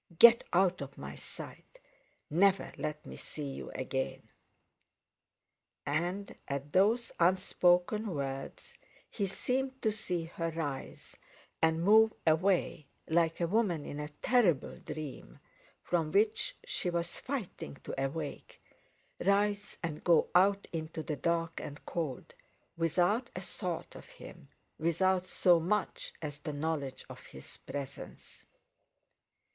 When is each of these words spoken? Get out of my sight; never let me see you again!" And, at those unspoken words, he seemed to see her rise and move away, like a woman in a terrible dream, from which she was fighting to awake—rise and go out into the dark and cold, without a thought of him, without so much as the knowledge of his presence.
Get 0.17 0.43
out 0.51 0.81
of 0.81 0.97
my 0.97 1.13
sight; 1.13 1.77
never 2.27 2.73
let 2.75 3.05
me 3.05 3.15
see 3.17 3.51
you 3.53 3.69
again!" 3.75 4.29
And, 5.85 6.35
at 6.47 6.73
those 6.73 7.11
unspoken 7.19 8.07
words, 8.15 8.79
he 9.11 9.27
seemed 9.27 9.79
to 9.83 9.91
see 9.91 10.23
her 10.23 10.49
rise 10.49 11.15
and 11.61 11.83
move 11.83 12.13
away, 12.25 12.87
like 13.07 13.39
a 13.39 13.45
woman 13.47 13.85
in 13.85 13.99
a 13.99 14.07
terrible 14.23 14.75
dream, 14.77 15.37
from 15.83 16.11
which 16.11 16.57
she 16.65 16.89
was 16.89 17.19
fighting 17.19 17.75
to 17.83 18.03
awake—rise 18.03 19.77
and 19.83 20.03
go 20.03 20.31
out 20.33 20.67
into 20.73 21.03
the 21.03 21.15
dark 21.15 21.59
and 21.61 21.85
cold, 21.85 22.33
without 22.75 23.29
a 23.35 23.41
thought 23.41 23.95
of 23.95 24.07
him, 24.09 24.49
without 24.79 25.27
so 25.27 25.59
much 25.59 26.11
as 26.23 26.39
the 26.39 26.53
knowledge 26.53 27.05
of 27.07 27.23
his 27.27 27.57
presence. 27.57 28.47